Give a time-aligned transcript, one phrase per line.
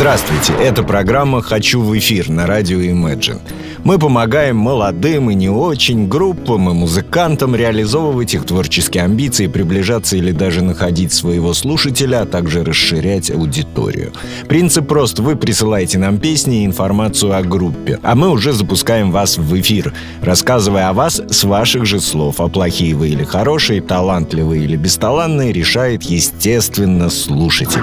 [0.00, 3.38] Здравствуйте, это программа «Хочу в эфир» на радио Imagine.
[3.84, 10.32] Мы помогаем молодым и не очень группам и музыкантам реализовывать их творческие амбиции, приближаться или
[10.32, 14.14] даже находить своего слушателя, а также расширять аудиторию.
[14.48, 15.18] Принцип прост.
[15.18, 19.92] Вы присылаете нам песни и информацию о группе, а мы уже запускаем вас в эфир,
[20.22, 22.40] рассказывая о вас с ваших же слов.
[22.40, 27.82] А плохие вы или хорошие, талантливые или бесталанные решает, естественно, слушатель.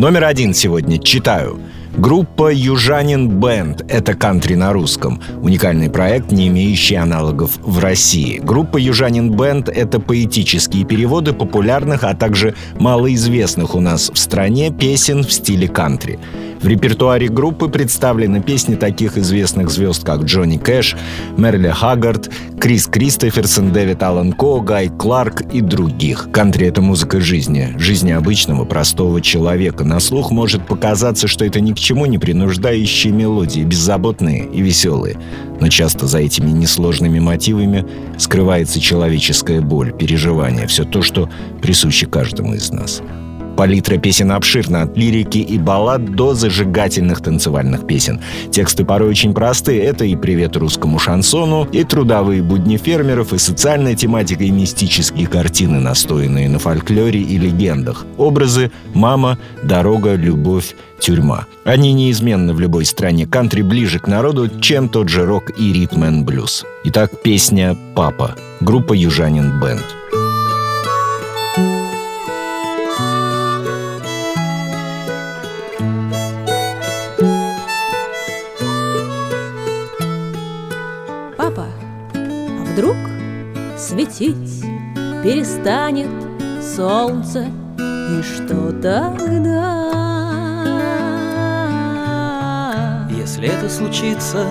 [0.00, 0.98] Номер один сегодня.
[0.98, 1.58] Читаю.
[1.94, 5.20] Группа «Южанин Бенд»— это кантри на русском.
[5.42, 8.38] Уникальный проект, не имеющий аналогов в России.
[8.38, 15.22] Группа «Южанин Бенд»— это поэтические переводы популярных, а также малоизвестных у нас в стране песен
[15.22, 16.18] в стиле кантри.
[16.60, 20.94] В репертуаре группы представлены песни таких известных звезд, как Джонни Кэш,
[21.38, 26.28] Мерли Хаггард, Крис Кристоферсон, Дэвид Аллен Ко, Гай Кларк и других.
[26.30, 29.84] Кантри— это музыка жизни, жизни обычного, простого человека.
[29.84, 35.16] На слух может показаться, что это ни к чему не принуждающие мелодии, беззаботные и веселые.
[35.60, 37.86] Но часто за этими несложными мотивами
[38.18, 41.30] скрывается человеческая боль, переживание, все то, что
[41.62, 43.00] присуще каждому из нас.
[43.60, 48.18] Палитра песен обширна, от лирики и баллад до зажигательных танцевальных песен.
[48.50, 49.82] Тексты порой очень простые.
[49.82, 55.78] Это и привет русскому шансону, и трудовые будни фермеров, и социальная тематика, и мистические картины,
[55.78, 58.06] настоянные на фольклоре и легендах.
[58.16, 61.44] Образы «Мама», «Дорога», «Любовь», «Тюрьма».
[61.64, 63.26] Они неизменны в любой стране.
[63.26, 66.64] Кантри ближе к народу, чем тот же рок и ритм блюз.
[66.84, 68.36] Итак, песня «Папа».
[68.62, 69.99] Группа «Южанин Бенд».
[82.72, 82.96] Вдруг
[83.78, 84.62] светить
[85.24, 86.10] перестанет
[86.62, 87.46] солнце,
[87.78, 89.86] и что тогда?
[93.10, 94.46] Если это случится,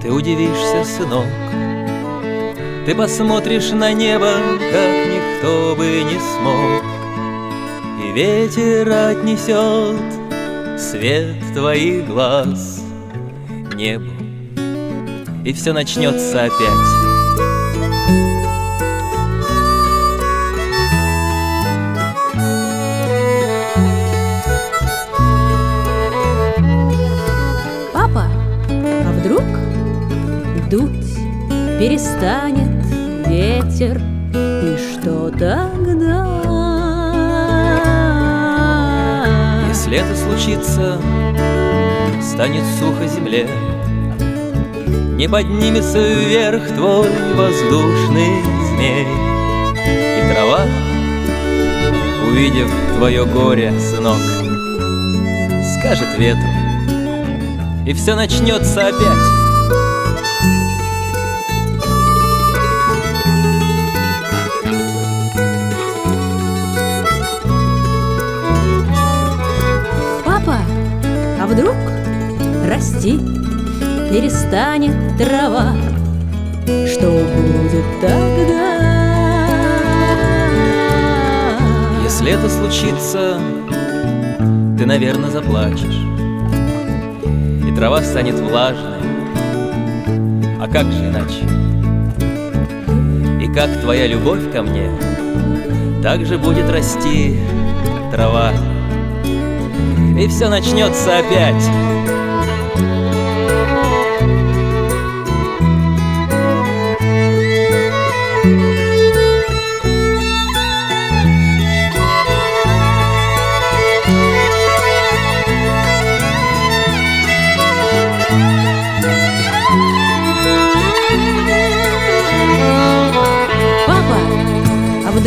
[0.00, 1.26] ты удивишься, сынок.
[2.86, 4.34] Ты посмотришь на небо,
[4.70, 6.84] как никто бы не смог,
[8.04, 9.96] И ветер отнесет
[10.78, 12.80] свет твоих глаз
[13.74, 14.17] небу
[15.48, 16.58] и все начнется опять.
[27.94, 28.26] Папа,
[28.68, 29.40] а вдруг
[30.68, 31.14] дуть
[31.78, 32.84] перестанет
[33.26, 33.98] ветер,
[34.34, 36.28] и что тогда?
[39.70, 41.00] Если это случится,
[42.20, 43.48] станет сухо земле,
[44.88, 49.06] не поднимется вверх твой воздушный змей.
[49.74, 50.66] И трава,
[52.28, 54.18] увидев твое горе, сынок
[55.78, 56.48] Скажет ветру,
[57.86, 59.38] и все начнется опять.
[70.24, 70.58] Папа,
[71.40, 71.76] а вдруг?
[72.68, 73.20] Расти
[74.08, 75.74] перестанет трава,
[76.86, 78.78] что будет тогда?
[82.02, 83.38] Если это случится,
[84.78, 86.00] ты, наверное, заплачешь,
[87.66, 88.98] и трава станет влажной.
[90.60, 91.44] А как же иначе?
[93.44, 94.90] И как твоя любовь ко мне,
[96.02, 97.38] так же будет расти
[98.10, 98.52] трава.
[100.18, 101.97] И все начнется опять.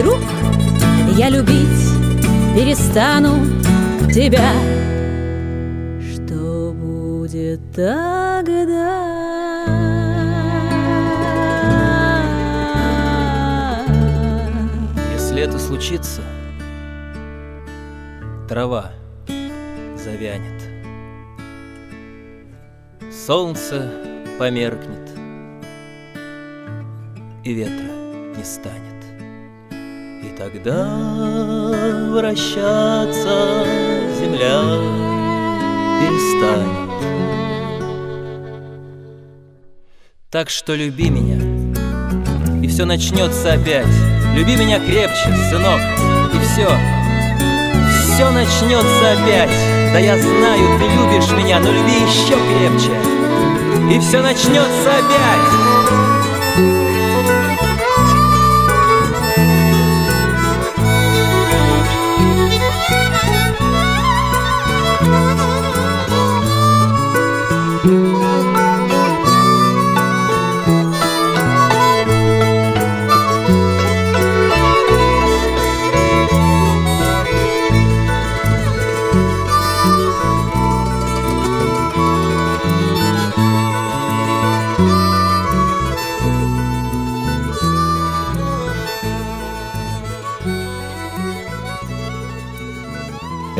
[0.01, 0.19] Вдруг
[1.15, 1.55] я любить
[2.55, 3.45] перестану
[4.11, 4.51] тебя,
[6.13, 9.05] что будет тогда?
[15.13, 16.21] Если это случится,
[18.49, 18.91] трава
[19.97, 20.63] завянет,
[23.11, 23.91] солнце
[24.39, 25.11] померкнет,
[27.43, 28.90] и ветра не станет.
[30.23, 30.85] И тогда
[32.11, 33.65] вращаться
[34.19, 34.61] земля
[35.99, 36.91] перестанет.
[40.29, 41.41] Так что люби меня,
[42.63, 43.87] и все начнется опять.
[44.35, 45.81] Люби меня крепче, сынок,
[46.33, 46.69] и все,
[48.13, 49.49] все начнется опять
[49.93, 52.91] Да я знаю, ты любишь меня, но люби еще крепче
[53.93, 55.80] И все начнется опять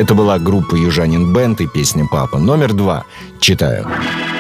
[0.02, 2.40] Это была группа «Южанин Бенд» и песня «Папа».
[2.40, 3.04] Номер два.
[3.40, 3.86] Читаю.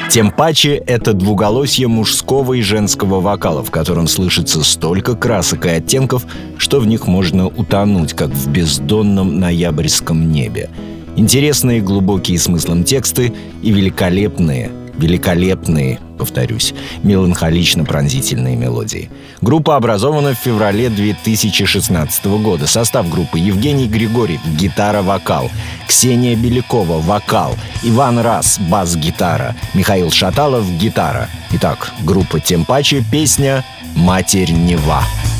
[0.09, 6.25] Тем паче это двуголосье мужского и женского вокала, в котором слышится столько красок и оттенков,
[6.57, 10.71] что в них можно утонуть, как в бездонном ноябрьском небе.
[11.15, 13.31] Интересные глубокие смыслом тексты
[13.61, 19.09] и великолепные, великолепные повторюсь, меланхолично-пронзительные мелодии.
[19.41, 22.67] Группа образована в феврале 2016 года.
[22.67, 25.49] Состав группы Евгений Григорьев– гитара-вокал,
[25.87, 31.27] Ксения Белякова– вокал, Иван Раз– бас-гитара, Михаил Шаталов– гитара.
[31.53, 33.65] Итак, группа тем паче, песня
[33.95, 35.01] «Матерь Нева».
[35.01, 35.30] была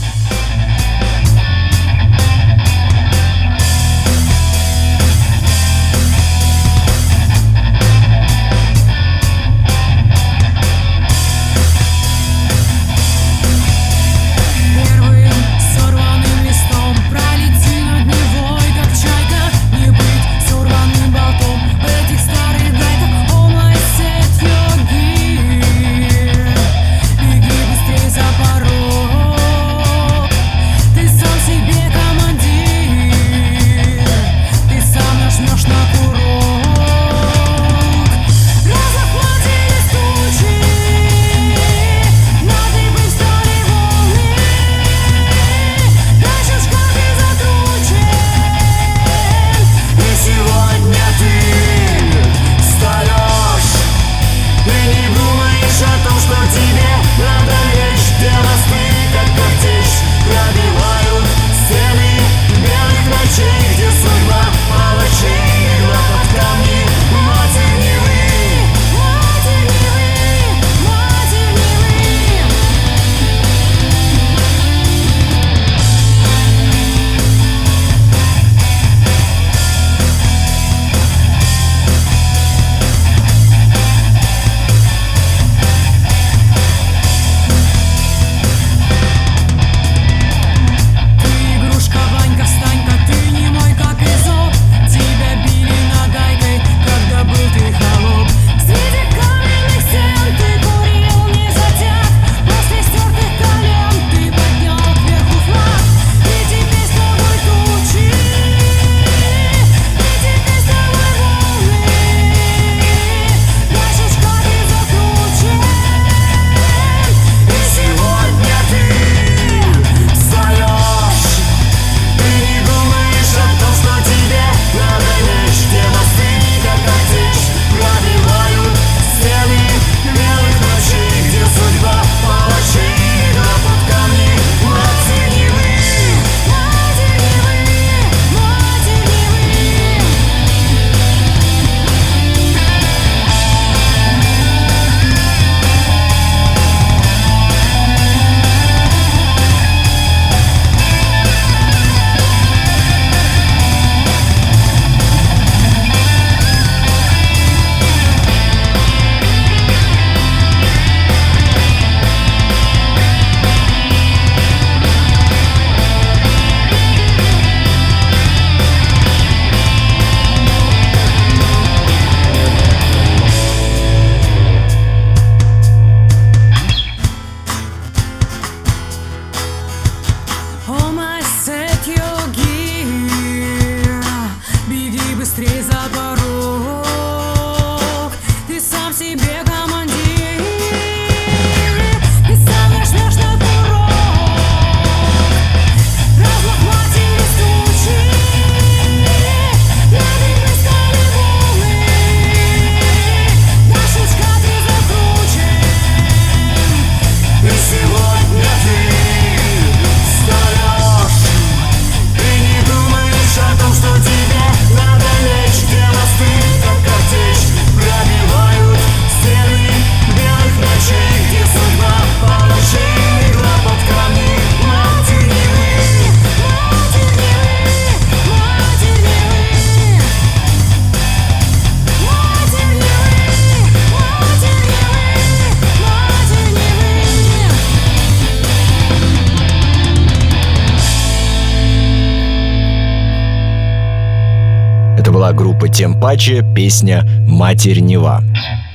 [245.82, 248.24] «Тем паче», песня «Матерь Нева».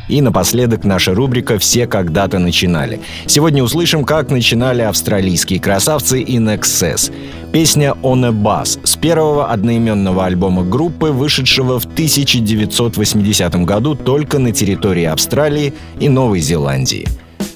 [0.09, 2.99] И напоследок наша рубрика «Все когда-то начинали».
[3.27, 7.13] Сегодня услышим, как начинали австралийские красавцы In Excess.
[7.53, 14.51] Песня «On a Bus» с первого одноименного альбома группы, вышедшего в 1980 году только на
[14.51, 17.07] территории Австралии и Новой Зеландии.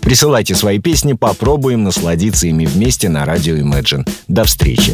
[0.01, 4.09] Присылайте свои песни, попробуем насладиться ими вместе на радио Imagine.
[4.29, 4.93] До встречи!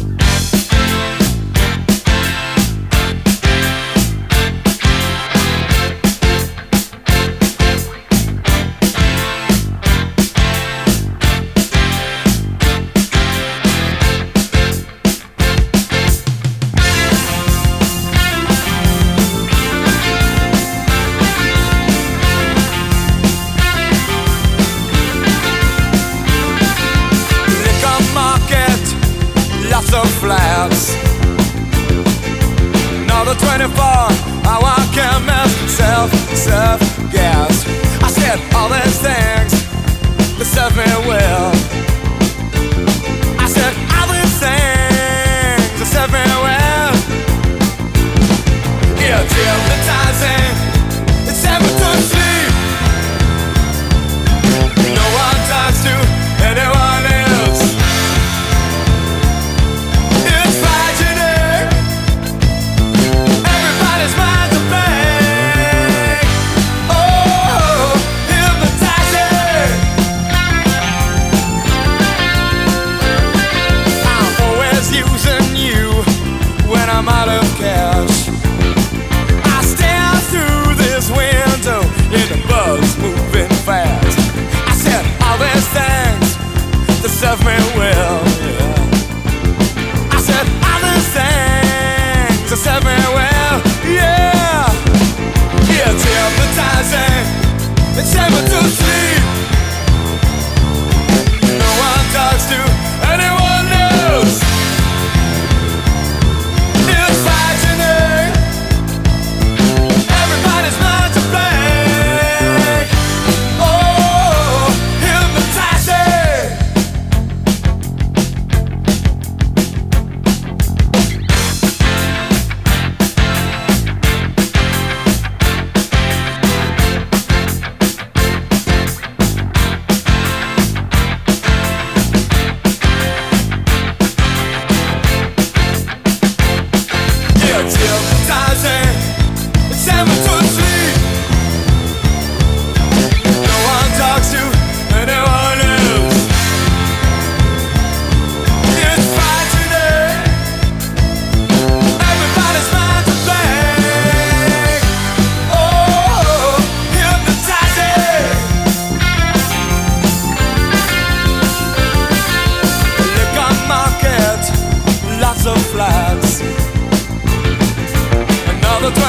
[33.39, 36.79] 24 I hour chemist, self, self,
[37.11, 37.65] gas.
[38.01, 38.96] I said all this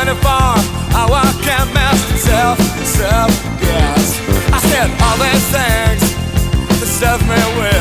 [0.09, 0.59] trying to farm
[0.91, 4.21] how I can master self, self, yes.
[4.53, 7.77] I said all these things to stuff me with.